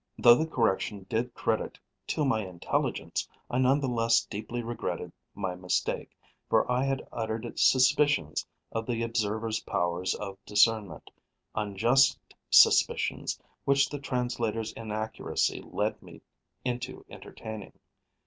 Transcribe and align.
Though 0.17 0.33
the 0.33 0.47
correction 0.47 1.05
did 1.07 1.35
credit 1.35 1.77
to 2.07 2.25
my 2.25 2.43
intelligence, 2.43 3.29
I 3.51 3.59
none 3.59 3.79
the 3.79 3.87
less 3.87 4.25
deeply 4.25 4.63
regretted 4.63 5.11
my 5.35 5.53
mistake, 5.53 6.17
for 6.49 6.67
I 6.71 6.85
had 6.85 7.07
uttered 7.11 7.59
suspicions 7.59 8.43
of 8.71 8.87
the 8.87 9.03
observer's 9.03 9.59
powers 9.59 10.15
of 10.15 10.43
discernment, 10.43 11.11
unjust 11.53 12.19
suspicions 12.49 13.39
which 13.63 13.89
the 13.89 13.99
translator's 13.99 14.73
inaccuracy 14.73 15.61
led 15.63 16.01
me 16.01 16.23
into 16.65 17.05
entertaining. 17.07 17.77